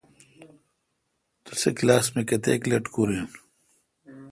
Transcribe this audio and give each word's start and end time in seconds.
توسی 1.43 1.69
کلاس 1.77 2.05
مہ 2.13 2.21
کتیک 2.29 2.61
لٹکور 2.69 3.09
این۔ 3.13 3.27